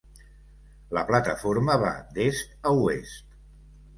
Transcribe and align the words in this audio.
La 0.97 1.01
plataforma 1.09 1.75
va 1.83 1.91
d'est 2.17 2.57
a 2.69 2.71
oest. 2.87 3.39